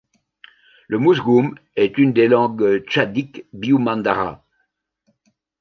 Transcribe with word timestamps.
Le 0.87 0.97
mousgoum 0.97 1.53
est 1.75 1.99
une 1.99 2.11
des 2.11 2.27
langues 2.27 2.79
tchadiques 2.87 3.45
biu-mandara. 3.53 4.43